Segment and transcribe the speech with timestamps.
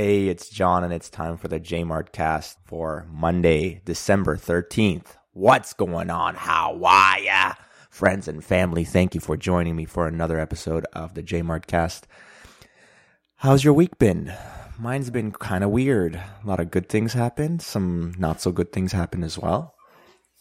[0.00, 5.16] Hey, it's John, and it's time for the Jmart cast for Monday, December 13th.
[5.32, 6.36] What's going on?
[6.36, 7.54] How are ya?
[7.90, 12.06] Friends and family, thank you for joining me for another episode of the Jmart cast.
[13.38, 14.32] How's your week been?
[14.78, 16.14] Mine's been kind of weird.
[16.14, 19.74] A lot of good things happened, some not so good things happened as well.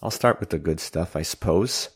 [0.03, 1.89] I'll start with the good stuff, I suppose.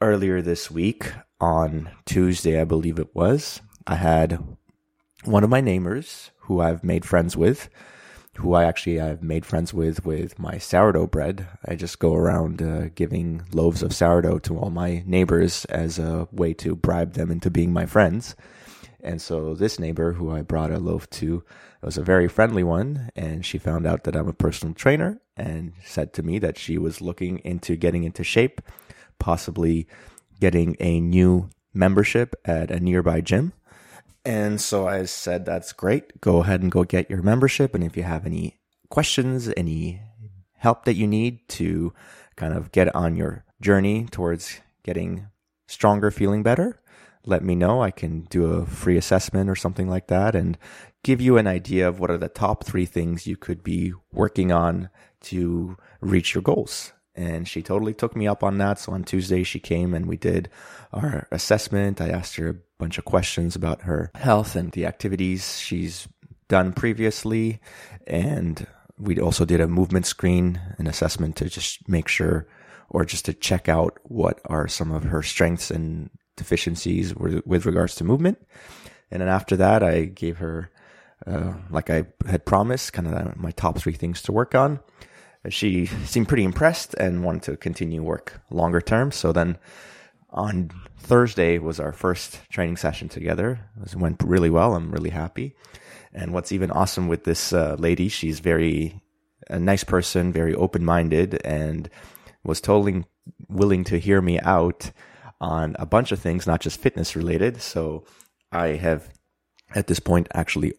[0.00, 1.10] Earlier this week,
[1.40, 4.38] on Tuesday, I believe it was, I had
[5.24, 7.68] one of my neighbors who I've made friends with,
[8.38, 11.46] who I actually I've made friends with with my sourdough bread.
[11.66, 16.28] I just go around uh, giving loaves of sourdough to all my neighbors as a
[16.32, 18.34] way to bribe them into being my friends.
[19.02, 21.44] And so this neighbor who I brought a loaf to
[21.82, 25.72] was a very friendly one, and she found out that I'm a personal trainer and
[25.84, 28.60] said to me that she was looking into getting into shape,
[29.18, 29.88] possibly
[30.40, 33.52] getting a new membership at a nearby gym.
[34.24, 36.20] And so I said, that's great.
[36.20, 37.74] Go ahead and go get your membership.
[37.74, 38.58] And if you have any
[38.88, 40.00] questions, any
[40.54, 41.92] help that you need to
[42.36, 45.26] kind of get on your journey towards getting
[45.66, 46.80] stronger, feeling better,
[47.24, 47.82] let me know.
[47.82, 50.58] I can do a free assessment or something like that and
[51.02, 54.52] give you an idea of what are the top three things you could be working
[54.52, 54.88] on
[55.22, 56.92] to reach your goals.
[57.14, 58.78] And she totally took me up on that.
[58.78, 60.48] So on Tuesday, she came and we did
[60.92, 62.00] our assessment.
[62.00, 66.08] I asked her a bunch of questions about her health and the activities she's
[66.48, 67.60] done previously.
[68.06, 68.66] And
[68.98, 72.46] we also did a movement screen, an assessment to just make sure
[72.88, 77.94] or just to check out what are some of her strengths and deficiencies with regards
[77.96, 78.38] to movement.
[79.10, 80.70] And then after that, I gave her,
[81.26, 84.80] uh, like I had promised, kind of my top three things to work on
[85.48, 89.10] she seemed pretty impressed and wanted to continue work longer term.
[89.10, 89.58] So then
[90.30, 93.60] on Thursday was our first training session together.
[93.84, 94.74] It went really well.
[94.74, 95.54] I'm really happy.
[96.12, 99.02] And what's even awesome with this uh, lady, she's very
[99.50, 101.90] a nice person, very open minded, and
[102.44, 103.04] was totally
[103.48, 104.90] willing to hear me out
[105.40, 107.60] on a bunch of things, not just fitness related.
[107.60, 108.04] So
[108.52, 109.08] I have
[109.74, 110.74] at this point actually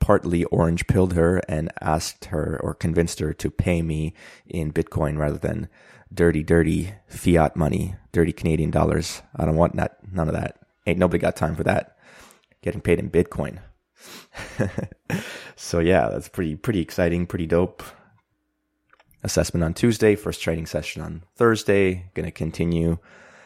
[0.00, 4.14] partly orange pilled her and asked her or convinced her to pay me
[4.46, 5.68] in Bitcoin rather than
[6.12, 9.22] dirty, dirty fiat money, dirty Canadian dollars.
[9.36, 10.58] I don't want that, none of that.
[10.86, 11.96] Ain't nobody got time for that.
[12.62, 13.58] Getting paid in Bitcoin.
[15.56, 17.82] so yeah, that's pretty, pretty exciting, pretty dope.
[19.24, 22.98] Assessment on Tuesday, first training session on Thursday, gonna continue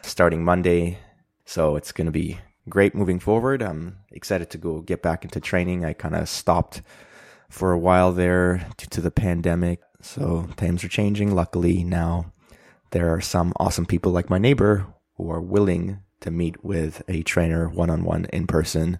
[0.03, 0.99] starting Monday.
[1.45, 3.62] So it's gonna be great moving forward.
[3.62, 5.84] I'm excited to go get back into training.
[5.84, 6.82] I kind of stopped
[7.49, 9.81] for a while there due to the pandemic.
[10.00, 11.34] So times are changing.
[11.34, 12.32] Luckily, now
[12.91, 17.22] there are some awesome people like my neighbor who are willing to meet with a
[17.22, 18.98] trainer one on one in person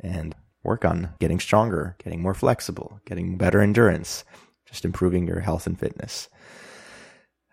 [0.00, 4.24] and work on getting stronger, getting more flexible, getting better endurance,
[4.66, 6.28] just improving your health and fitness.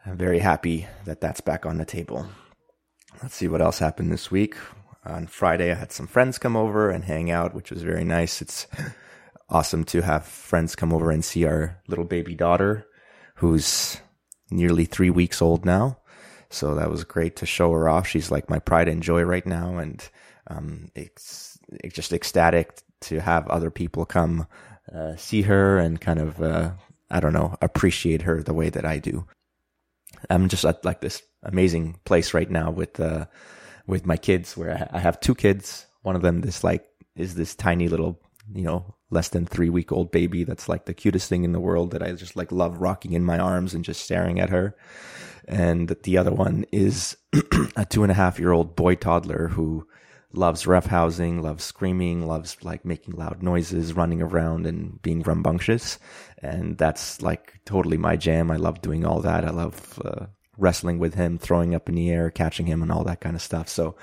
[0.06, 2.28] I'm very happy that that's back on the table.
[3.22, 4.56] Let's see what else happened this week
[5.06, 8.42] on Friday, I had some friends come over and hang out, which was very nice.
[8.42, 8.68] It's
[9.50, 12.86] awesome to have friends come over and see our little baby daughter,
[13.36, 13.98] who's
[14.50, 15.98] nearly three weeks old now.
[16.50, 18.08] So that was great to show her off.
[18.08, 20.08] She's like my pride and joy right now, and
[20.48, 24.48] um, it's, it's just ecstatic to have other people come
[24.94, 26.72] uh, see her and kind of uh,
[27.10, 29.26] I don't know appreciate her the way that I do.
[30.30, 33.26] I'm just at like this amazing place right now with uh,
[33.86, 35.86] with my kids where I have two kids.
[36.02, 36.86] One of them this like
[37.16, 38.20] is this tiny little,
[38.54, 41.60] you know, less than three week old baby that's like the cutest thing in the
[41.60, 44.76] world that I just like love rocking in my arms and just staring at her.
[45.48, 47.18] And the other one is
[47.76, 49.88] a two and a half year old boy toddler who
[50.34, 56.00] loves roughhousing, loves screaming, loves like making loud noises, running around and being rambunctious.
[56.40, 58.50] And that's like totally my jam.
[58.50, 59.46] I love doing all that.
[59.46, 60.26] I love uh,
[60.58, 63.42] wrestling with him, throwing up in the air, catching him, and all that kind of
[63.42, 63.68] stuff.
[63.68, 63.96] So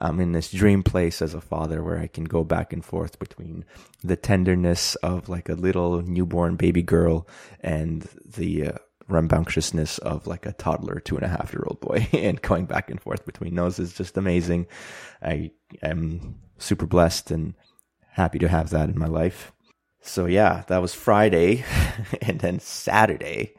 [0.00, 3.18] I'm in this dream place as a father where I can go back and forth
[3.18, 3.64] between
[4.02, 7.28] the tenderness of like a little newborn baby girl
[7.60, 8.72] and the uh,
[9.08, 12.90] rambunctiousness of like a toddler, two and a half year old boy, and going back
[12.90, 14.66] and forth between those is just amazing.
[15.22, 15.50] I
[15.82, 17.54] am super blessed and
[18.12, 19.52] happy to have that in my life.
[20.00, 21.64] So yeah, that was Friday,
[22.22, 23.54] and then Saturday.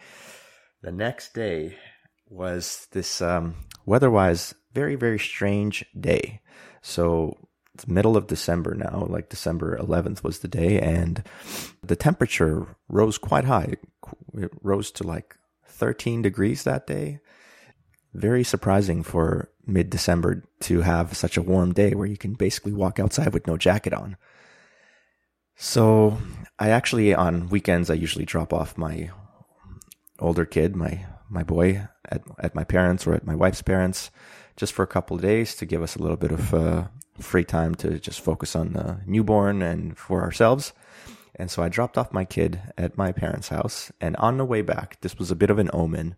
[0.82, 1.78] The next day,
[2.32, 3.56] was this um,
[3.86, 6.42] weather-wise very very strange day.
[6.82, 7.38] So
[7.74, 11.24] it's middle of December now, like December 11th was the day, and
[11.84, 13.76] the temperature rose quite high.
[14.34, 15.36] It rose to like
[15.66, 17.20] 13 degrees that day.
[18.14, 22.74] Very surprising for mid December to have such a warm day where you can basically
[22.74, 24.18] walk outside with no jacket on.
[25.56, 26.18] So
[26.60, 29.12] I actually on weekends I usually drop off my
[30.20, 34.12] older kid, my my boy, at at my parents or at my wife's parents,
[34.56, 36.88] just for a couple of days to give us a little bit of uh,
[37.20, 40.74] free time to just focus on the newborn and for ourselves.
[41.36, 44.62] And so I dropped off my kid at my parents' house, and on the way
[44.62, 46.16] back, this was a bit of an omen.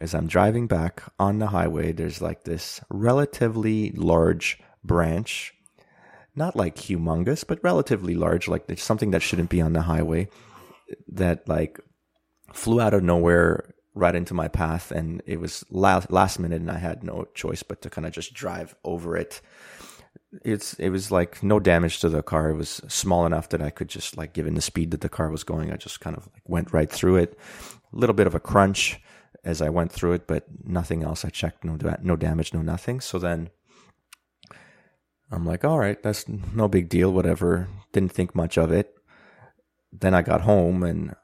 [0.00, 5.54] As I'm driving back on the highway, there's like this relatively large branch
[6.38, 10.28] not like humongous, but relatively large, like there's something that shouldn't be on the highway
[11.08, 11.80] that like
[12.52, 16.70] flew out of nowhere right into my path and it was last last minute and
[16.70, 19.40] I had no choice but to kind of just drive over it.
[20.44, 22.50] It's it was like no damage to the car.
[22.50, 25.30] It was small enough that I could just like given the speed that the car
[25.30, 27.38] was going, I just kind of like went right through it.
[27.92, 29.00] A little bit of a crunch
[29.44, 31.24] as I went through it, but nothing else.
[31.24, 33.00] I checked no no damage, no nothing.
[33.00, 33.50] So then
[35.30, 37.68] I'm like, all right, that's no big deal, whatever.
[37.92, 38.94] Didn't think much of it.
[39.92, 41.14] Then I got home and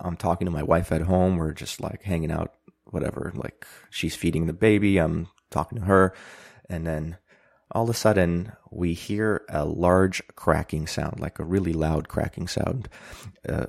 [0.00, 1.36] I'm talking to my wife at home.
[1.36, 2.54] We're just like hanging out,
[2.84, 3.32] whatever.
[3.34, 4.98] Like she's feeding the baby.
[4.98, 6.14] I'm talking to her.
[6.68, 7.16] And then
[7.70, 12.48] all of a sudden we hear a large cracking sound, like a really loud cracking
[12.48, 12.88] sound.
[13.48, 13.66] Uh,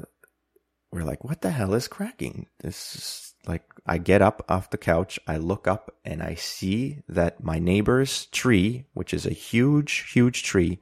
[0.91, 2.47] we're like, what the hell is cracking?
[2.59, 6.99] This is like, I get up off the couch, I look up and I see
[7.07, 10.79] that my neighbor's tree, which is a huge, huge tree,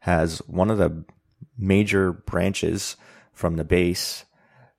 [0.00, 1.04] has one of the
[1.56, 2.96] major branches
[3.32, 4.24] from the base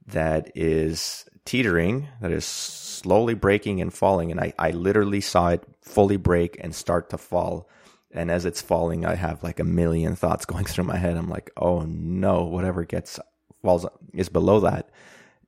[0.08, 4.32] that is teetering, that is slowly breaking and falling.
[4.32, 7.70] And I, I literally saw it fully break and start to fall.
[8.12, 11.18] And as it's falling, I have like a million thoughts going through my head.
[11.18, 13.20] I'm like, oh no, whatever gets
[13.62, 14.90] falls is below that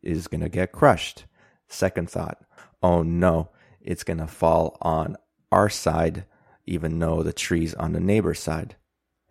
[0.02, 1.26] is to get crushed.
[1.68, 2.44] Second thought,
[2.82, 3.50] oh no,
[3.82, 5.18] it's to fall on
[5.52, 6.26] our side,
[6.66, 8.76] even though the tree's on the neighbor's side.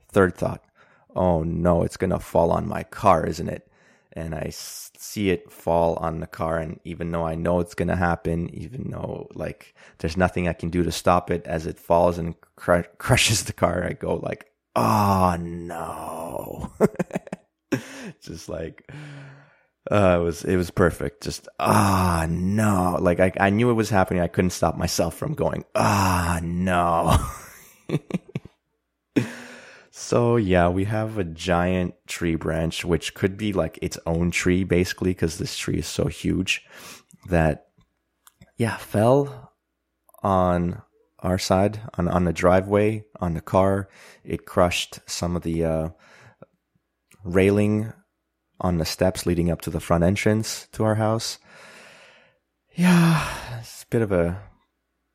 [0.08, 0.64] Third thought,
[1.14, 3.68] oh no, it's to fall on my car, isn't it?
[4.14, 6.58] And I see it fall on the car.
[6.58, 10.52] And even though I know it's going to happen, even though like there's nothing I
[10.52, 14.16] can do to stop it as it falls and cr- crushes the car, I go
[14.16, 14.46] like,
[14.76, 16.72] oh no.
[18.22, 18.90] just like
[19.90, 21.22] uh, it was it was perfect.
[21.22, 24.22] Just ah no, like I I knew it was happening.
[24.22, 27.18] I couldn't stop myself from going ah no.
[30.04, 34.62] so yeah, we have a giant tree branch, which could be like its own tree
[34.62, 36.62] basically, because this tree is so huge
[37.30, 37.68] that
[38.58, 39.52] yeah fell
[40.22, 40.82] on
[41.20, 43.88] our side on on the driveway on the car.
[44.24, 45.88] It crushed some of the uh,
[47.24, 47.92] railing
[48.60, 51.38] on the steps leading up to the front entrance to our house.
[52.74, 53.26] Yeah,
[53.58, 54.38] it's a bit of a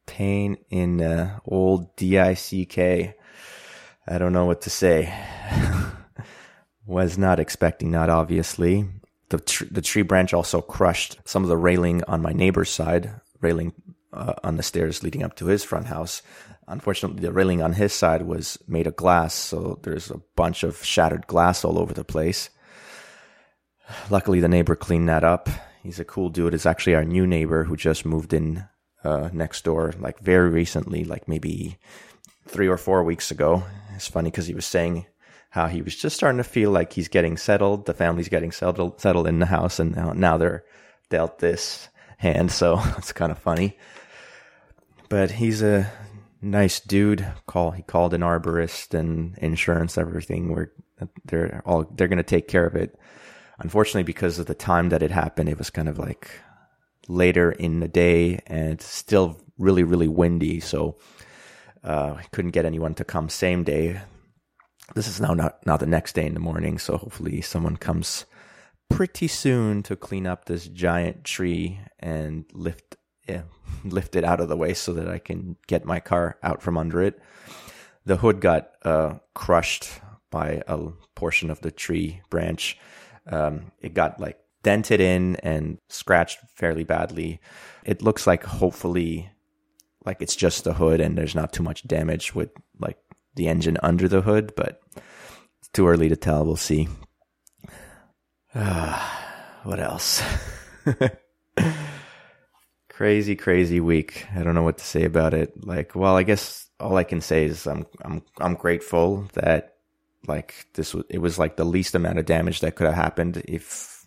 [0.07, 3.18] pain in the old DICK.
[4.11, 5.13] I don't know what to say.
[6.87, 8.87] Was not expecting that, obviously.
[9.29, 13.11] The, tr- the tree branch also crushed some of the railing on my neighbor's side,
[13.39, 13.73] railing
[14.11, 16.23] uh, on the stairs leading up to his front house.
[16.67, 20.83] Unfortunately, the railing on his side was made of glass, so there's a bunch of
[20.83, 22.49] shattered glass all over the place.
[24.09, 25.49] Luckily, the neighbor cleaned that up.
[25.83, 26.55] He's a cool dude.
[26.55, 28.65] It's actually our new neighbor who just moved in
[29.03, 31.77] uh, next door, like very recently, like maybe
[32.47, 33.63] three or four weeks ago.
[33.99, 35.07] It's funny because he was saying
[35.49, 37.85] how he was just starting to feel like he's getting settled.
[37.85, 40.63] The family's getting settled, settled in the house, and now, now they're
[41.09, 42.49] dealt this hand.
[42.49, 43.77] So it's kind of funny.
[45.09, 45.91] But he's a
[46.41, 47.27] nice dude.
[47.45, 50.53] Call he called an arborist and insurance, everything.
[50.53, 50.71] Where
[51.25, 52.97] they're all they're gonna take care of it.
[53.59, 56.31] Unfortunately, because of the time that it happened, it was kind of like
[57.09, 60.61] later in the day and still really really windy.
[60.61, 60.95] So
[61.83, 64.01] uh, couldn't get anyone to come same day.
[64.95, 66.77] This is now not not the next day in the morning.
[66.77, 68.25] So hopefully someone comes
[68.89, 73.43] pretty soon to clean up this giant tree and lift yeah,
[73.83, 76.77] lift it out of the way so that I can get my car out from
[76.77, 77.21] under it.
[78.05, 80.79] The hood got uh, crushed by a
[81.15, 82.77] portion of the tree branch.
[83.27, 87.39] Um, it got like dented in and scratched fairly badly.
[87.85, 89.29] It looks like hopefully
[90.05, 92.97] like it's just the hood and there's not too much damage with like
[93.35, 94.81] the engine under the hood, but
[95.59, 96.45] it's too early to tell.
[96.45, 96.87] We'll see.
[98.53, 98.99] Uh,
[99.63, 100.23] what else?
[102.89, 104.25] crazy, crazy week.
[104.35, 105.65] I don't know what to say about it.
[105.65, 109.75] Like, well, I guess all I can say is I'm I'm I'm grateful that
[110.27, 113.41] like this was it was like the least amount of damage that could have happened
[113.47, 113.98] if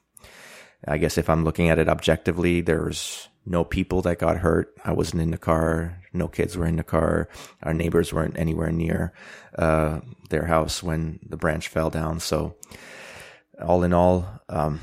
[0.87, 4.75] I guess if I'm looking at it objectively, there's no people that got hurt.
[4.85, 6.01] I wasn't in the car.
[6.13, 7.29] No kids were in the car.
[7.63, 9.13] Our neighbors weren't anywhere near
[9.59, 12.21] uh, their house when the branch fell down.
[12.21, 12.57] So,
[13.61, 14.81] all in all, um,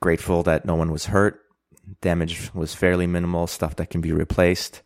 [0.00, 1.40] grateful that no one was hurt.
[2.00, 4.82] Damage was fairly minimal, stuff that can be replaced.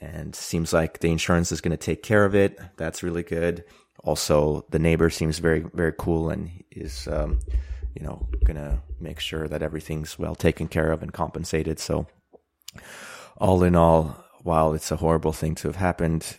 [0.00, 2.58] And seems like the insurance is going to take care of it.
[2.76, 3.64] That's really good.
[4.04, 7.40] Also, the neighbor seems very, very cool and is, um,
[7.94, 11.78] you know, going to make sure that everything's well taken care of and compensated.
[11.78, 12.06] So,
[13.38, 16.38] all in all, while it's a horrible thing to have happened,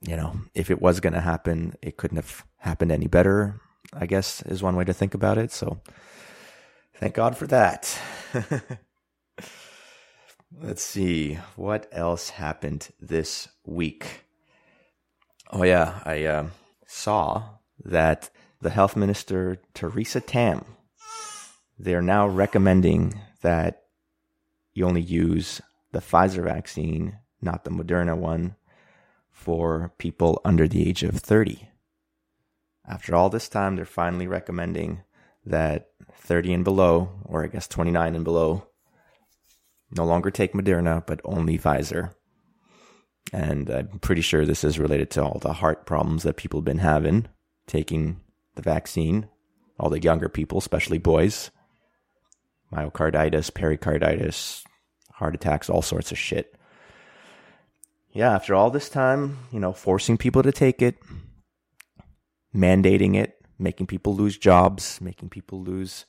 [0.00, 3.60] you know, if it was going to happen, it couldn't have happened any better,
[3.92, 5.52] I guess is one way to think about it.
[5.52, 5.80] So
[6.94, 7.98] thank God for that.
[10.60, 14.24] Let's see what else happened this week.
[15.50, 16.46] Oh yeah, I uh,
[16.86, 17.42] saw
[17.84, 18.30] that
[18.60, 20.64] the health minister Theresa Tam
[21.82, 23.82] they're now recommending that
[24.72, 25.60] you only use
[25.90, 28.54] the Pfizer vaccine, not the Moderna one,
[29.32, 31.68] for people under the age of 30.
[32.88, 35.02] After all this time, they're finally recommending
[35.44, 38.68] that 30 and below, or I guess 29 and below,
[39.90, 42.14] no longer take Moderna, but only Pfizer.
[43.32, 46.64] And I'm pretty sure this is related to all the heart problems that people have
[46.64, 47.26] been having
[47.66, 48.20] taking
[48.54, 49.28] the vaccine,
[49.80, 51.50] all the younger people, especially boys,
[52.72, 54.64] myocarditis, pericarditis,
[55.12, 56.54] heart attacks, all sorts of shit.
[58.12, 60.98] Yeah, after all this time, you know, forcing people to take it,
[62.54, 66.04] mandating it, making people lose jobs, making people lose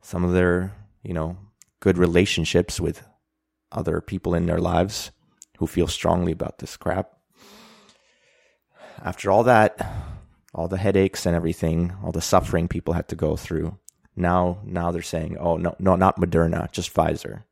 [0.00, 1.36] some of their, you know,
[1.80, 3.02] good relationships with
[3.72, 5.10] other people in their lives
[5.58, 7.10] who feel strongly about this crap.
[9.02, 9.78] After all that,
[10.54, 13.76] all the headaches and everything, all the suffering people had to go through,
[14.16, 17.44] now, now they're saying, oh no, no, not Moderna, just Pfizer.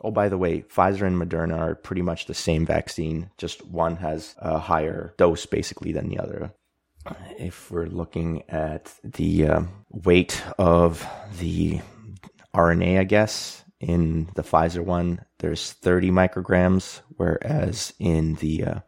[0.00, 3.30] Oh, by the way, Pfizer and Moderna are pretty much the same vaccine.
[3.38, 6.52] Just one has a higher dose, basically, than the other.
[7.38, 11.06] If we're looking at the uh, weight of
[11.38, 11.80] the
[12.54, 18.80] RNA, I guess in the Pfizer one, there's 30 micrograms, whereas in the uh,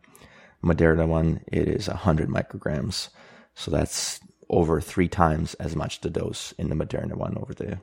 [0.62, 3.08] Moderna one, it is 100 micrograms.
[3.54, 7.78] So that's over three times as much the dose in the Moderna one over the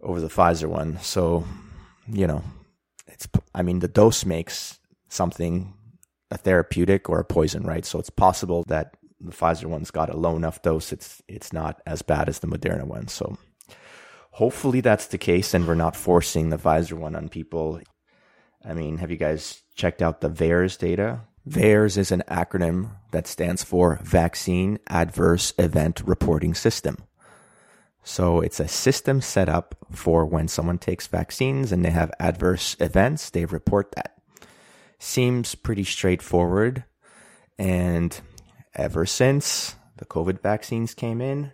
[0.00, 0.98] over the Pfizer one.
[1.00, 1.44] So,
[2.06, 2.42] you know,
[3.06, 4.78] it's I mean the dose makes
[5.08, 5.72] something
[6.30, 7.84] a therapeutic or a poison, right?
[7.84, 10.92] So it's possible that the Pfizer one's got a low enough dose.
[10.92, 13.08] It's it's not as bad as the Moderna one.
[13.08, 13.38] So
[14.32, 17.80] hopefully that's the case, and we're not forcing the Pfizer one on people.
[18.64, 21.20] I mean, have you guys checked out the VAERS data?
[21.48, 26.96] VAERS is an acronym that stands for Vaccine Adverse Event Reporting System.
[28.02, 32.76] So it's a system set up for when someone takes vaccines and they have adverse
[32.80, 34.16] events, they report that.
[34.98, 36.84] Seems pretty straightforward.
[37.58, 38.18] And
[38.74, 41.52] ever since the COVID vaccines came in,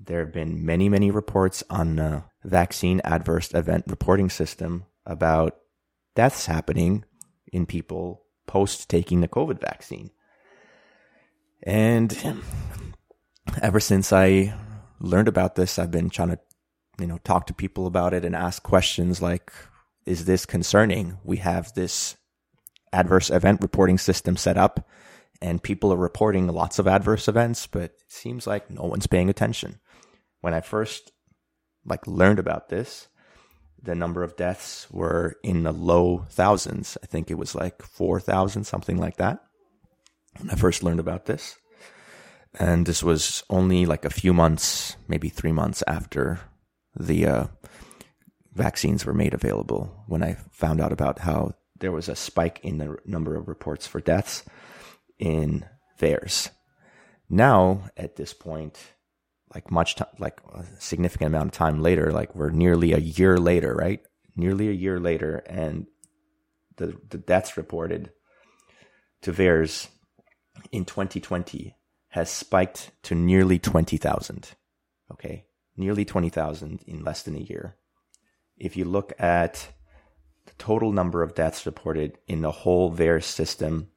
[0.00, 5.56] there have been many, many reports on the vaccine adverse event reporting system about
[6.14, 7.04] deaths happening
[7.52, 8.23] in people
[8.54, 10.12] post taking the COVID vaccine.
[11.64, 12.16] And
[13.60, 14.54] ever since I
[15.00, 16.38] learned about this, I've been trying to,
[17.00, 19.52] you know, talk to people about it and ask questions like,
[20.06, 21.18] is this concerning?
[21.24, 22.16] We have this
[22.92, 24.88] adverse event reporting system set up
[25.42, 29.30] and people are reporting lots of adverse events, but it seems like no one's paying
[29.30, 29.80] attention.
[30.42, 31.10] When I first
[31.84, 33.08] like learned about this,
[33.84, 36.96] the number of deaths were in the low thousands.
[37.02, 39.40] I think it was like 4,000, something like that.
[40.38, 41.56] When I first learned about this.
[42.58, 46.40] And this was only like a few months, maybe three months after
[46.96, 47.46] the uh,
[48.54, 52.78] vaccines were made available when I found out about how there was a spike in
[52.78, 54.44] the number of reports for deaths
[55.18, 55.66] in
[56.00, 56.50] VAERS.
[57.28, 58.78] Now, at this point,
[59.54, 63.38] like much time, like a significant amount of time later, like we're nearly a year
[63.38, 64.00] later, right?
[64.36, 65.86] Nearly a year later, and
[66.76, 68.10] the the deaths reported
[69.22, 69.88] to VAERS
[70.72, 71.76] in 2020
[72.08, 74.50] has spiked to nearly 20,000.
[75.10, 75.46] Okay,
[75.76, 77.76] nearly 20,000 in less than a year.
[78.56, 79.68] If you look at
[80.46, 83.88] the total number of deaths reported in the whole VAERS system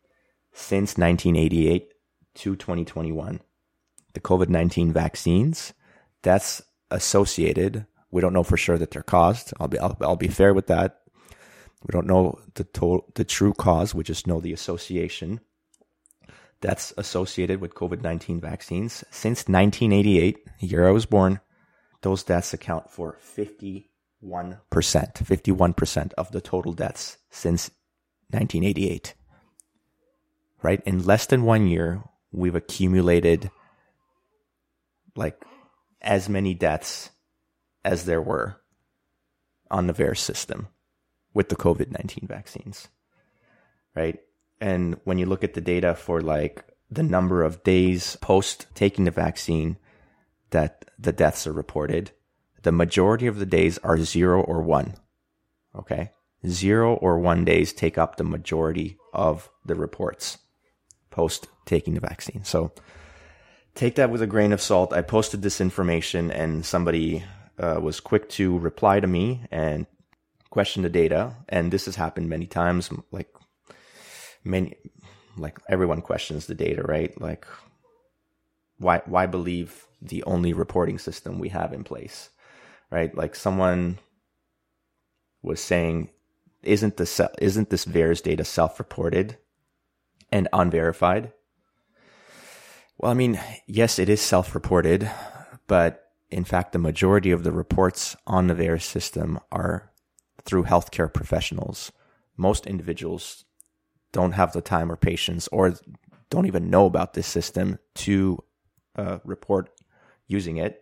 [0.54, 1.90] since 1988
[2.36, 3.42] to 2021,
[4.14, 5.74] the COVID 19 vaccines,
[6.22, 6.62] that's
[6.92, 7.86] associated.
[8.12, 9.54] We don't know for sure that they're caused.
[9.60, 11.02] I'll be, I'll, I'll be fair with that.
[11.86, 13.94] We don't know the, to- the true cause.
[13.94, 15.42] We just know the association
[16.62, 19.04] that's associated with COVID 19 vaccines.
[19.12, 21.40] Since 1988, the year I was born,
[22.02, 23.92] those deaths account for 50
[24.24, 27.70] 51% of the total deaths since
[28.32, 29.14] 1988.
[30.64, 30.82] Right?
[30.86, 33.52] In less than one year, we've accumulated
[35.18, 35.44] like
[36.02, 37.10] as many deaths
[37.84, 38.62] as there were
[39.70, 40.68] on the VAERS system
[41.34, 42.88] with the COVID 19 vaccines.
[43.96, 44.20] Right?
[44.62, 49.06] And when you look at the data for like the number of days post taking
[49.06, 49.78] the vaccine
[50.52, 52.12] that the deaths are reported,
[52.64, 54.96] the majority of the days are zero or one.
[55.76, 56.12] Okay.
[56.46, 60.38] Zero or one days take up the majority of the reports
[61.10, 62.44] post taking the vaccine.
[62.44, 62.72] So
[63.78, 64.92] take that with a grain of salt.
[64.92, 67.24] I posted this information and somebody
[67.60, 69.86] uh, was quick to reply to me and
[70.50, 71.36] question the data.
[71.48, 72.90] And this has happened many times.
[73.12, 73.30] Like
[74.44, 74.76] many,
[75.38, 77.20] like everyone questions the data, right?
[77.22, 77.46] Like
[78.80, 82.30] why, why believe the only reporting system we have in place,
[82.90, 83.16] right?
[83.16, 84.00] Like someone
[85.44, 86.10] was saying,
[86.64, 89.38] isn't this, isn't this VAERS data self-reported
[90.32, 91.32] and unverified?
[92.98, 95.10] Well, I mean, yes, it is self-reported,
[95.68, 99.92] but in fact, the majority of the reports on the VAERS system are
[100.44, 101.92] through healthcare professionals.
[102.36, 103.46] Most individuals
[104.12, 105.76] don't have the time or patience or
[106.30, 108.44] don't even know about this system to
[108.96, 109.70] uh, report
[110.26, 110.82] using it.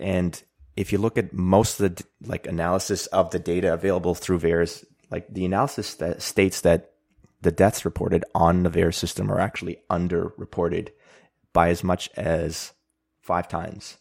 [0.00, 0.40] And
[0.76, 4.84] if you look at most of the like analysis of the data available through VAERS,
[5.10, 6.92] like the analysis that states that
[7.40, 10.90] the deaths reported on the VAERS system are actually underreported
[11.52, 12.72] by as much as
[13.20, 13.98] five times.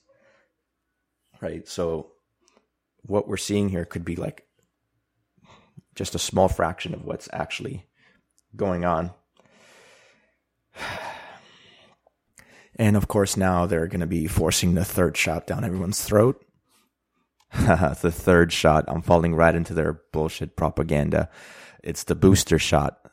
[1.41, 1.67] Right.
[1.67, 2.11] So
[3.03, 4.45] what we're seeing here could be like
[5.95, 7.85] just a small fraction of what's actually
[8.55, 9.11] going on.
[12.79, 16.45] And of course, now they're going to be forcing the third shot down everyone's throat.
[17.51, 18.85] the third shot.
[18.87, 21.27] I'm falling right into their bullshit propaganda.
[21.83, 23.06] It's the booster shot.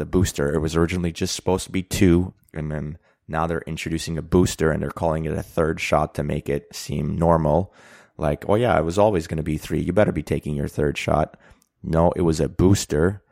[0.00, 0.54] The booster.
[0.54, 2.96] It was originally just supposed to be two, and then
[3.28, 6.74] now they're introducing a booster and they're calling it a third shot to make it
[6.74, 7.74] seem normal.
[8.16, 9.82] Like, oh yeah, it was always going to be three.
[9.82, 11.36] You better be taking your third shot.
[11.82, 13.22] No, it was a booster,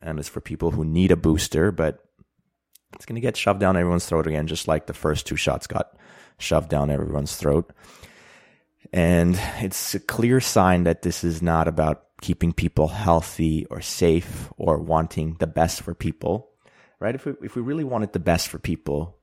[0.00, 2.02] and it's for people who need a booster, but
[2.94, 5.66] it's going to get shoved down everyone's throat again, just like the first two shots
[5.66, 5.98] got
[6.38, 7.74] shoved down everyone's throat.
[8.90, 14.52] And it's a clear sign that this is not about keeping people healthy or safe
[14.56, 16.50] or wanting the best for people,
[16.98, 17.14] right?
[17.14, 19.18] If we, if we really wanted the best for people,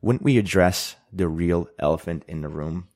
[0.00, 2.88] wouldn't we address the real elephant in the room?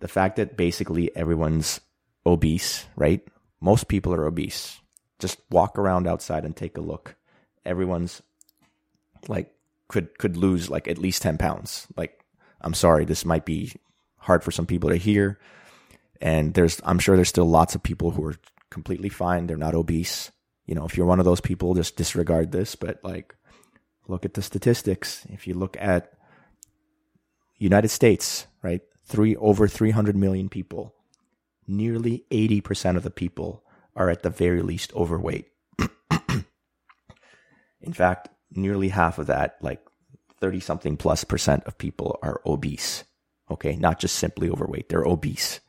[0.00, 1.80] The fact that basically everyone's
[2.26, 3.26] obese, right?
[3.60, 4.80] Most people are obese.
[5.18, 7.16] Just walk around outside and take a look.
[7.64, 8.22] Everyone's
[9.28, 9.54] like
[9.88, 11.86] could could lose like at least 10 pounds.
[11.96, 12.24] Like
[12.60, 13.72] I'm sorry, this might be
[14.18, 15.38] hard for some people to hear.
[16.20, 18.36] And there's I'm sure there's still lots of people who are
[18.74, 19.46] completely fine.
[19.46, 20.30] They're not obese.
[20.66, 23.34] You know, if you're one of those people, just disregard this, but like
[24.08, 25.24] look at the statistics.
[25.30, 26.12] If you look at
[27.56, 28.82] United States, right?
[29.06, 30.94] Three over 300 million people.
[31.66, 33.64] Nearly 80% of the people
[33.96, 35.46] are at the very least overweight.
[37.80, 39.80] In fact, nearly half of that, like
[40.40, 43.04] 30 something plus percent of people are obese.
[43.50, 43.76] Okay.
[43.76, 44.88] Not just simply overweight.
[44.88, 45.60] They're obese.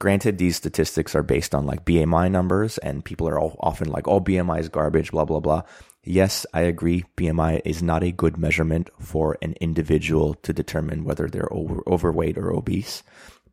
[0.00, 4.08] Granted, these statistics are based on like BMI numbers and people are all often like,
[4.08, 5.62] oh, BMI is garbage, blah, blah, blah.
[6.02, 7.04] Yes, I agree.
[7.16, 12.36] BMI is not a good measurement for an individual to determine whether they're over, overweight
[12.36, 13.04] or obese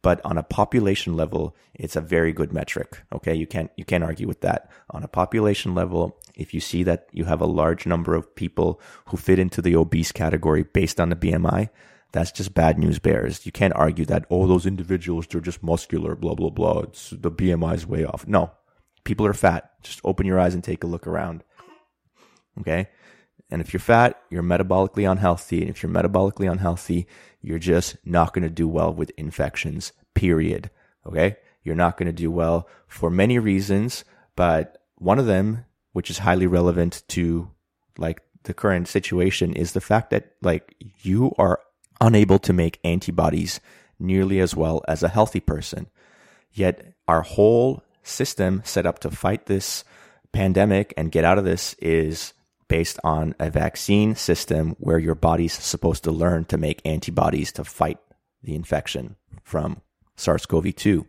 [0.01, 3.01] but on a population level, it's a very good metric.
[3.11, 3.33] Okay.
[3.35, 4.69] You can't, you can't argue with that.
[4.91, 8.79] On a population level, if you see that you have a large number of people
[9.07, 11.69] who fit into the obese category based on the BMI,
[12.11, 13.45] that's just bad news bears.
[13.45, 16.79] You can't argue that, oh, those individuals, they're just muscular, blah, blah, blah.
[16.79, 18.27] It's, the BMI is way off.
[18.27, 18.51] No,
[19.03, 19.71] people are fat.
[19.83, 21.43] Just open your eyes and take a look around.
[22.59, 22.89] Okay.
[23.49, 25.61] And if you're fat, you're metabolically unhealthy.
[25.61, 27.07] And if you're metabolically unhealthy,
[27.41, 30.69] you're just not going to do well with infections, period.
[31.05, 31.37] Okay.
[31.63, 36.19] You're not going to do well for many reasons, but one of them, which is
[36.19, 37.51] highly relevant to
[37.97, 41.59] like the current situation is the fact that like you are
[42.01, 43.59] unable to make antibodies
[43.99, 45.87] nearly as well as a healthy person.
[46.51, 49.83] Yet our whole system set up to fight this
[50.31, 52.33] pandemic and get out of this is
[52.67, 57.63] based on a vaccine system where your body's supposed to learn to make antibodies to
[57.63, 57.97] fight
[58.43, 59.81] the infection from
[60.15, 61.05] SARS CoV 2.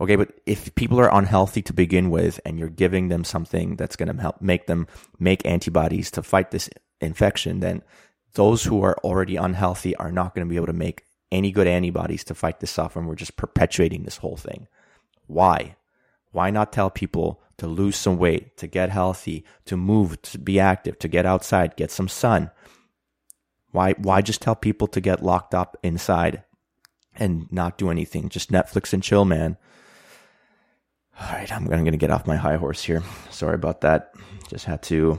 [0.00, 3.94] Okay, but if people are unhealthy to begin with and you're giving them something that's
[3.94, 4.86] going to help make them
[5.18, 6.68] make antibodies to fight this
[7.00, 7.82] infection, then
[8.34, 11.66] those who are already unhealthy are not going to be able to make any good
[11.66, 14.68] antibodies to fight this off, and we're just perpetuating this whole thing.
[15.26, 15.76] Why?
[16.30, 20.58] Why not tell people to lose some weight, to get healthy, to move, to be
[20.58, 22.50] active, to get outside, get some sun?
[23.70, 26.42] Why why just tell people to get locked up inside
[27.16, 28.28] and not do anything?
[28.28, 29.56] Just Netflix and chill, man.
[31.20, 33.02] All right, I'm going to get off my high horse here.
[33.30, 34.14] Sorry about that.
[34.48, 35.18] Just had to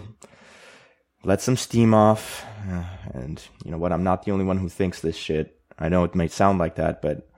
[1.24, 2.46] let some steam off.
[3.14, 3.92] And you know what?
[3.92, 5.60] I'm not the only one who thinks this shit.
[5.78, 7.30] I know it may sound like that, but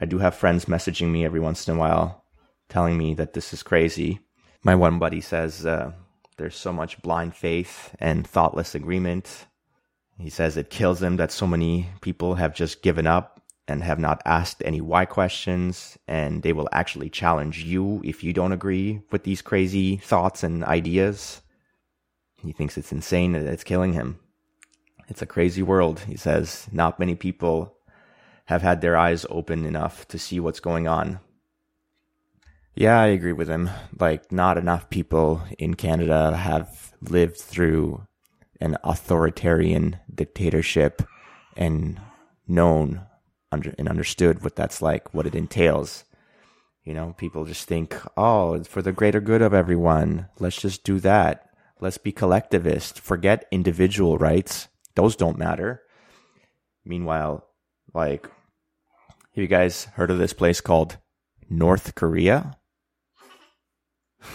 [0.00, 2.24] I do have friends messaging me every once in a while
[2.68, 4.20] telling me that this is crazy.
[4.62, 5.92] My one buddy says uh,
[6.36, 9.46] there's so much blind faith and thoughtless agreement.
[10.18, 13.98] He says it kills him that so many people have just given up and have
[13.98, 19.00] not asked any why questions, and they will actually challenge you if you don't agree
[19.10, 21.40] with these crazy thoughts and ideas.
[22.42, 24.18] He thinks it's insane that it's killing him.
[25.08, 26.66] It's a crazy world, he says.
[26.72, 27.76] Not many people
[28.46, 31.20] have had their eyes open enough to see what's going on.
[32.74, 33.70] Yeah, I agree with him.
[33.98, 38.06] Like, not enough people in Canada have lived through
[38.60, 41.02] an authoritarian dictatorship
[41.56, 42.00] and
[42.48, 43.02] known
[43.52, 46.04] under, and understood what that's like, what it entails.
[46.82, 50.28] You know, people just think, oh, for the greater good of everyone.
[50.38, 51.48] Let's just do that.
[51.80, 53.00] Let's be collectivist.
[53.00, 54.68] Forget individual rights.
[54.96, 55.82] Those don't matter.
[56.84, 57.46] Meanwhile,
[57.92, 60.98] like, have you guys heard of this place called
[61.48, 62.56] North Korea?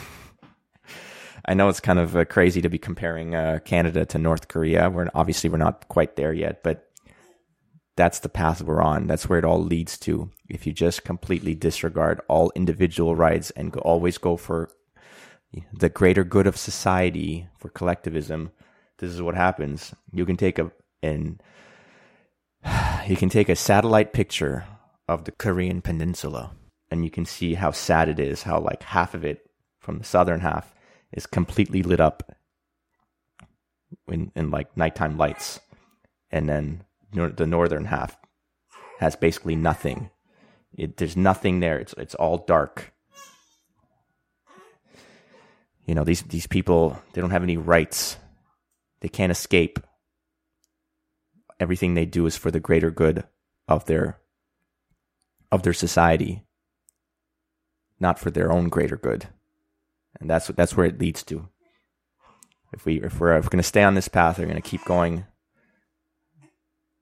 [1.45, 4.89] I know it's kind of uh, crazy to be comparing uh, Canada to North Korea.
[4.89, 6.89] We're obviously we're not quite there yet, but
[7.95, 9.07] that's the path we're on.
[9.07, 10.31] That's where it all leads to.
[10.47, 14.69] If you just completely disregard all individual rights and go, always go for
[15.73, 18.51] the greater good of society, for collectivism,
[18.99, 19.93] this is what happens.
[20.13, 21.41] You can take a and
[23.07, 24.65] you can take a satellite picture
[25.07, 26.51] of the Korean peninsula
[26.91, 30.03] and you can see how sad it is, how like half of it from the
[30.03, 30.73] southern half
[31.11, 32.35] is completely lit up
[34.07, 35.59] in, in like nighttime lights.
[36.31, 38.17] And then the northern half
[38.99, 40.11] has basically nothing.
[40.77, 41.79] It, there's nothing there.
[41.79, 42.93] It's it's all dark.
[45.85, 48.17] You know these these people they don't have any rights.
[49.01, 49.79] They can't escape.
[51.59, 53.25] Everything they do is for the greater good
[53.67, 54.19] of their
[55.51, 56.43] of their society,
[57.99, 59.27] not for their own greater good.
[60.19, 61.49] And that's what that's where it leads to.
[62.71, 64.61] If we if we're, if we're going to stay on this path, we're going to
[64.61, 65.25] keep going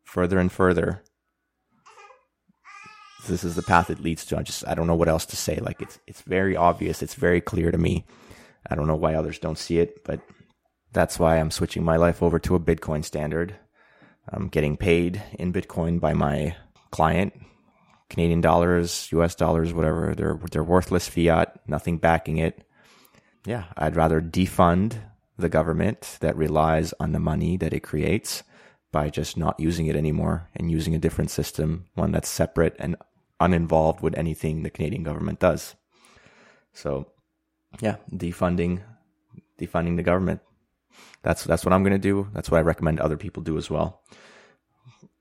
[0.03, 1.03] further and further.
[3.27, 4.37] This is the path it leads to.
[4.37, 5.57] I just I don't know what else to say.
[5.57, 7.03] Like it's it's very obvious.
[7.03, 8.05] It's very clear to me.
[8.69, 10.21] I don't know why others don't see it, but
[10.93, 13.55] that's why I'm switching my life over to a Bitcoin standard.
[14.29, 16.55] I'm getting paid in Bitcoin by my
[16.91, 17.33] client,
[18.09, 20.13] Canadian dollars, US dollars, whatever.
[20.15, 22.63] They're they're worthless fiat, nothing backing it.
[23.45, 24.99] Yeah, I'd rather defund
[25.37, 28.43] the government that relies on the money that it creates
[28.91, 32.95] by just not using it anymore and using a different system, one that's separate and
[33.39, 35.75] uninvolved with anything the Canadian government does.
[36.73, 37.07] So,
[37.79, 38.81] yeah, defunding,
[39.59, 40.41] defunding the government.
[41.23, 42.29] That's that's what I'm going to do.
[42.33, 44.01] That's what I recommend other people do as well.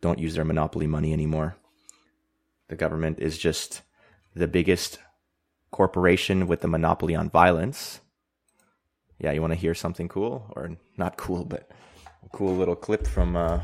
[0.01, 1.57] Don't use their monopoly money anymore.
[2.69, 3.83] The government is just
[4.35, 4.99] the biggest
[5.71, 8.01] corporation with the monopoly on violence.
[9.19, 11.71] Yeah, you want to hear something cool or not cool, but
[12.25, 13.61] a cool little clip from uh,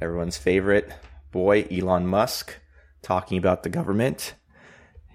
[0.00, 0.92] everyone's favorite
[1.30, 2.54] boy, Elon Musk,
[3.02, 4.34] talking about the government.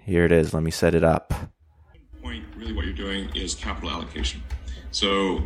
[0.04, 0.52] Here it is.
[0.52, 1.32] Let me set it up.
[2.22, 4.42] Point really, what you're doing is capital allocation.
[4.90, 5.42] So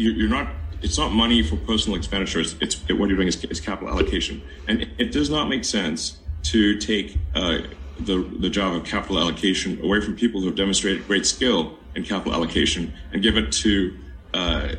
[0.00, 0.48] you're not.
[0.82, 2.56] It's not money for personal expenditures.
[2.60, 6.78] It's what you're doing is, is capital allocation, and it does not make sense to
[6.78, 7.58] take uh,
[7.98, 12.02] the the job of capital allocation away from people who have demonstrated great skill in
[12.04, 13.94] capital allocation and give it to
[14.32, 14.74] uh,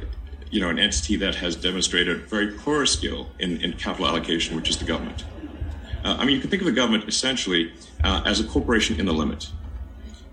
[0.52, 4.70] you know, an entity that has demonstrated very poor skill in, in capital allocation, which
[4.70, 5.24] is the government.
[6.04, 9.06] Uh, I mean, you can think of the government essentially uh, as a corporation in
[9.06, 9.50] the limit.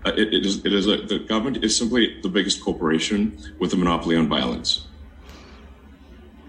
[0.05, 3.73] Uh, it, it is, it is a, the government is simply the biggest corporation with
[3.73, 4.87] a monopoly on violence,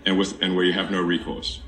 [0.06, 1.60] and with and where you have no recourse.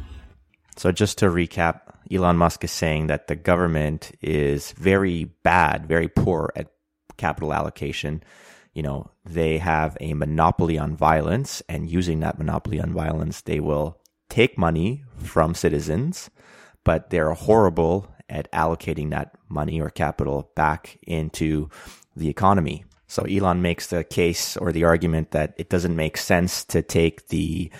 [0.77, 6.09] So, just to recap, Elon Musk is saying that the government is very bad, very
[6.09, 6.69] poor at
[7.17, 8.23] capital allocation
[8.73, 13.61] you know, they have a monopoly on violence, and using that monopoly on violence, they
[13.61, 16.31] will take money from citizens,
[16.85, 21.69] but they're horrible at allocating that money or capital back into
[22.17, 22.85] the economy.
[23.07, 27.29] So Elon makes the case or the argument that it doesn't make sense to take
[27.29, 27.71] the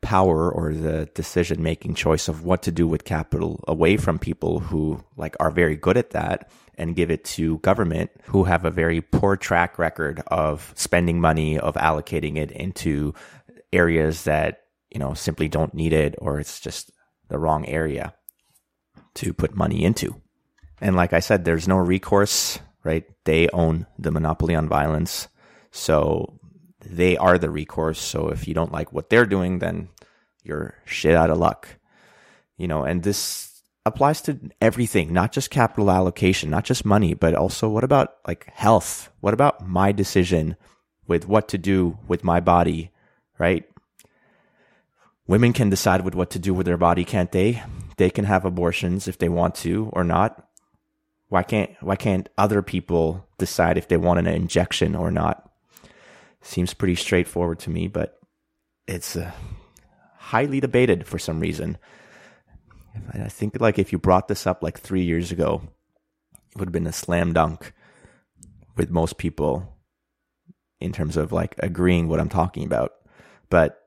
[0.00, 4.60] power or the decision making choice of what to do with capital away from people
[4.60, 8.70] who like are very good at that and give it to government who have a
[8.70, 13.12] very poor track record of spending money of allocating it into
[13.74, 16.90] areas that you know simply don't need it or it's just
[17.28, 18.14] the wrong area
[19.14, 20.20] to put money into
[20.80, 25.28] and like i said there's no recourse right they own the monopoly on violence
[25.70, 26.40] so
[26.84, 28.00] they are the recourse.
[28.00, 29.88] So if you don't like what they're doing, then
[30.42, 31.68] you're shit out of luck.
[32.56, 37.34] You know, and this applies to everything, not just capital allocation, not just money, but
[37.34, 39.10] also what about like health?
[39.20, 40.56] What about my decision
[41.06, 42.90] with what to do with my body,
[43.38, 43.64] right?
[45.26, 47.62] Women can decide with what to do with their body, can't they?
[48.00, 50.48] They can have abortions if they want to or not.
[51.28, 55.52] Why can't why can't other people decide if they want an injection or not?
[56.40, 58.18] Seems pretty straightforward to me, but
[58.86, 59.32] it's uh,
[60.16, 61.76] highly debated for some reason.
[63.12, 65.60] I think like if you brought this up like three years ago,
[66.54, 67.74] it would have been a slam dunk
[68.78, 69.76] with most people
[70.80, 72.92] in terms of like agreeing what I'm talking about.
[73.50, 73.78] But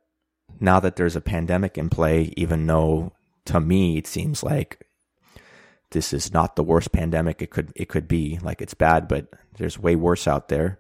[0.60, 3.14] now that there's a pandemic in play, even though
[3.46, 4.88] to me it seems like
[5.94, 9.28] this is not the worst pandemic it could it could be, like it's bad, but
[9.58, 10.80] there's way worse out there.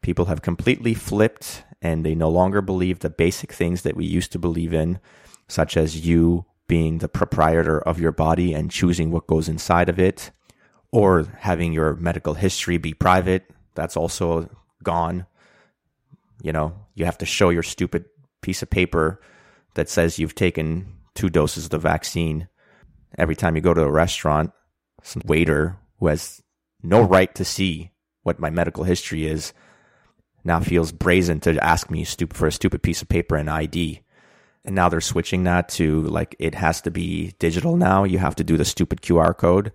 [0.00, 4.32] People have completely flipped and they no longer believe the basic things that we used
[4.32, 4.98] to believe in,
[5.48, 9.98] such as you being the proprietor of your body and choosing what goes inside of
[9.98, 10.30] it,
[10.92, 13.50] or having your medical history be private.
[13.74, 14.48] That's also
[14.82, 15.26] gone.
[16.42, 18.04] You know, you have to show your stupid
[18.40, 19.20] piece of paper
[19.74, 22.48] that says you've taken two doses of the vaccine.
[23.18, 24.52] Every time you go to a restaurant,
[25.02, 26.40] some waiter who has
[26.80, 27.90] no right to see
[28.22, 29.52] what my medical history is
[30.44, 34.00] now feels brazen to ask me for a stupid piece of paper and ID.
[34.64, 38.04] And now they're switching that to like it has to be digital now.
[38.04, 39.72] You have to do the stupid QR code.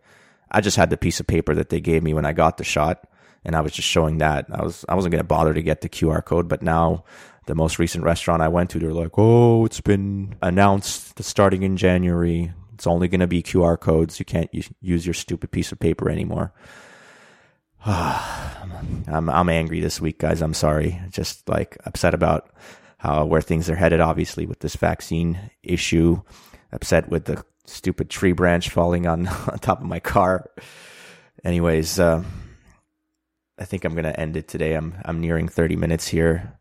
[0.49, 2.63] I just had the piece of paper that they gave me when I got the
[2.63, 3.05] shot
[3.45, 4.45] and I was just showing that.
[4.51, 7.03] I was I wasn't going to bother to get the QR code, but now
[7.45, 11.77] the most recent restaurant I went to, they're like, "Oh, it's been announced starting in
[11.77, 12.53] January.
[12.73, 14.19] It's only going to be QR codes.
[14.19, 14.49] You can't
[14.81, 16.53] use your stupid piece of paper anymore."
[17.85, 20.41] I'm I'm angry this week, guys.
[20.41, 21.01] I'm sorry.
[21.09, 22.49] Just like upset about
[22.97, 23.99] how where things are headed.
[23.99, 26.21] Obviously, with this vaccine issue,
[26.71, 30.49] upset with the stupid tree branch falling on, on top of my car.
[31.43, 32.23] Anyways, uh,
[33.63, 34.73] I think I'm gonna end it today.
[34.73, 36.51] I'm I'm nearing 30 minutes here.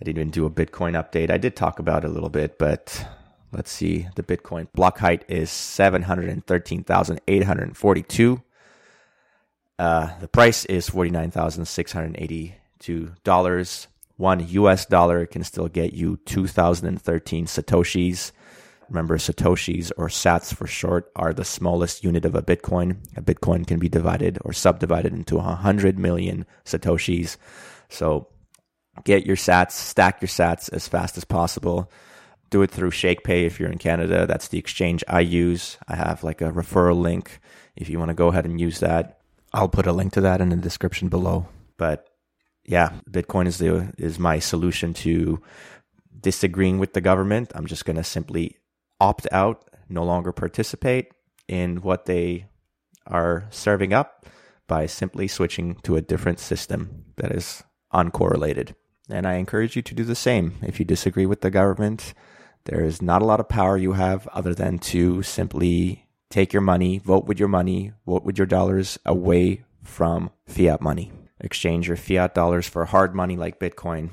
[0.00, 1.30] I didn't even do a Bitcoin update.
[1.30, 3.06] I did talk about it a little bit, but
[3.52, 4.08] let's see.
[4.16, 8.42] The Bitcoin block height is 713,842.
[9.78, 13.86] Uh, the price is $49,682.
[14.16, 18.32] One US dollar can still get you 2013 Satoshis.
[18.88, 22.96] Remember, Satoshis or sats for short are the smallest unit of a Bitcoin.
[23.16, 27.36] A Bitcoin can be divided or subdivided into 100 million Satoshis.
[27.88, 28.28] So
[29.04, 31.90] get your sats, stack your sats as fast as possible.
[32.50, 34.26] Do it through ShakePay if you're in Canada.
[34.26, 35.78] That's the exchange I use.
[35.88, 37.40] I have like a referral link
[37.76, 39.20] if you want to go ahead and use that.
[39.54, 41.46] I'll put a link to that in the description below.
[41.78, 42.06] But
[42.64, 45.42] yeah, Bitcoin is the is my solution to
[46.20, 47.52] disagreeing with the government.
[47.54, 48.56] I'm just going to simply
[49.02, 51.10] opt out, no longer participate
[51.48, 52.46] in what they
[53.06, 54.26] are serving up
[54.68, 58.74] by simply switching to a different system that is uncorrelated.
[59.10, 60.54] And I encourage you to do the same.
[60.62, 62.14] If you disagree with the government,
[62.66, 66.62] there is not a lot of power you have other than to simply take your
[66.62, 71.10] money, vote with your money, vote with your dollars away from fiat money.
[71.40, 74.10] Exchange your fiat dollars for hard money like Bitcoin.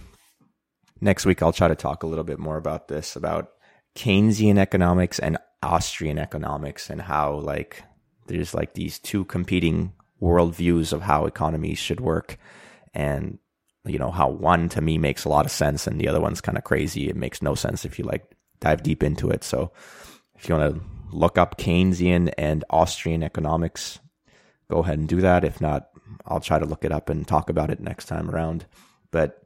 [0.99, 3.51] Next week, I'll try to talk a little bit more about this, about
[3.95, 7.83] Keynesian economics and Austrian economics and how like
[8.27, 12.37] there's like these two competing worldviews of how economies should work.
[12.93, 13.39] And,
[13.85, 16.41] you know, how one to me makes a lot of sense and the other one's
[16.41, 17.09] kind of crazy.
[17.09, 19.43] It makes no sense if you like dive deep into it.
[19.43, 19.71] So
[20.35, 23.99] if you want to look up Keynesian and Austrian economics.
[24.69, 25.43] Go ahead and do that.
[25.43, 25.89] If not,
[26.25, 28.65] I'll try to look it up and talk about it next time around.
[29.11, 29.41] But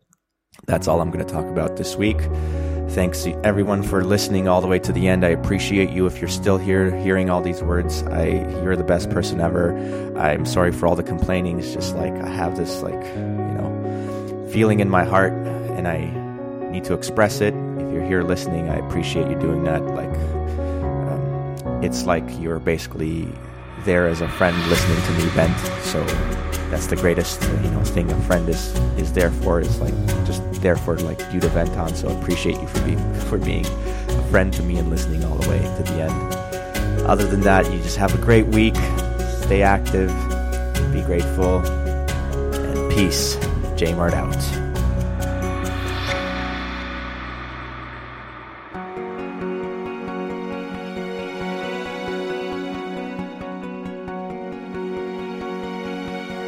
[0.66, 2.20] that's all I'm going to talk about this week.
[2.90, 5.26] Thanks to everyone for listening all the way to the end.
[5.26, 8.04] I appreciate you if you're still here hearing all these words.
[8.04, 8.26] I
[8.62, 9.76] you're the best person ever.
[10.18, 11.60] I'm sorry for all the complaining.
[11.60, 16.06] It's just like I have this like, you know, feeling in my heart and I
[16.70, 17.56] need to express it.
[17.56, 19.82] If you're here listening, I appreciate you doing that.
[19.86, 20.14] Like
[21.10, 23.28] um, it's like you're basically
[23.86, 25.58] there as a friend listening to me vent.
[25.84, 26.06] So
[26.70, 30.43] that's the greatest you know thing a friend is is there for is like just
[30.64, 31.94] there for like you to vent on.
[31.94, 35.36] So I appreciate you for being for being a friend to me and listening all
[35.36, 36.34] the way to the end.
[37.06, 38.76] Other than that, you just have a great week.
[39.44, 40.10] Stay active.
[40.92, 41.60] Be grateful.
[41.60, 43.36] And peace.
[43.76, 44.73] J out.